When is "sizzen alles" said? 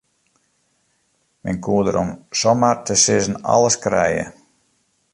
3.05-3.81